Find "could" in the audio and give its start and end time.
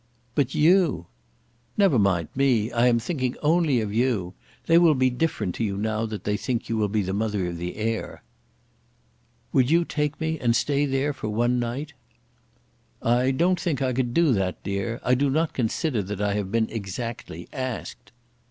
13.93-14.11